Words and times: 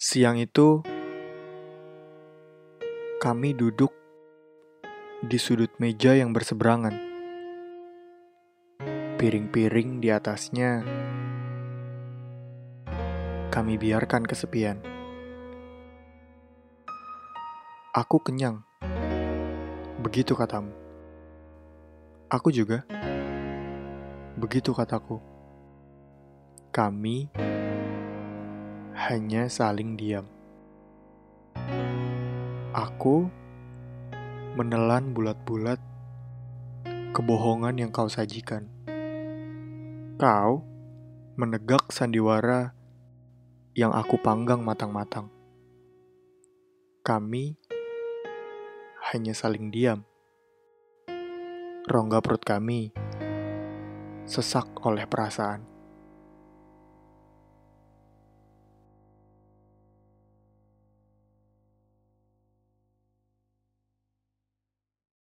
Siang 0.00 0.40
itu, 0.40 0.80
kami 3.20 3.52
duduk 3.52 3.92
di 5.20 5.36
sudut 5.36 5.68
meja 5.76 6.16
yang 6.16 6.32
berseberangan. 6.32 6.96
Piring-piring 9.20 10.00
di 10.00 10.08
atasnya, 10.08 10.80
kami 13.52 13.76
biarkan 13.76 14.24
kesepian. 14.24 14.80
Aku 17.92 18.24
kenyang. 18.24 18.64
Begitu 20.00 20.32
katamu. 20.32 20.72
Aku 22.32 22.48
juga. 22.48 22.88
Begitu 24.40 24.72
kataku. 24.72 25.20
Kami 26.72 27.28
hanya 29.00 29.48
saling 29.48 29.96
diam. 29.96 30.28
Aku 32.76 33.32
menelan 34.60 35.16
bulat-bulat 35.16 35.80
kebohongan 37.16 37.80
yang 37.80 37.88
kau 37.96 38.12
sajikan. 38.12 38.68
Kau 40.20 40.68
menegak 41.40 41.88
sandiwara 41.88 42.76
yang 43.72 43.96
aku 43.96 44.20
panggang 44.20 44.60
matang-matang. 44.60 45.32
Kami 47.00 47.56
hanya 49.16 49.32
saling 49.32 49.72
diam. 49.72 50.04
Rongga 51.88 52.20
perut 52.20 52.44
kami 52.44 52.92
sesak 54.28 54.68
oleh 54.84 55.08
perasaan. 55.08 55.69